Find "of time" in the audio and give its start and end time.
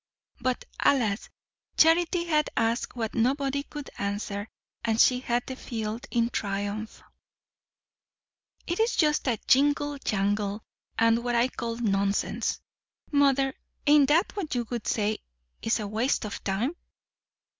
16.25-16.75